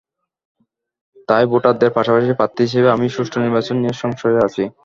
তাই 1.29 1.43
ভোটারদের 1.51 1.91
পাশাপাশি 1.97 2.31
প্রার্থী 2.39 2.61
হিসেবে 2.67 2.87
আমিও 2.91 3.15
সুষ্ঠু 3.15 3.37
নির্বাচন 3.39 3.75
নিয়ে 3.79 3.95
সংশয়ে 4.01 4.43
আছি। 4.47 4.63